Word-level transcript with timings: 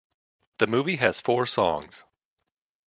The 0.57 0.65
movie 0.65 0.95
has 0.95 1.21
four 1.21 1.45
songs. 1.45 2.05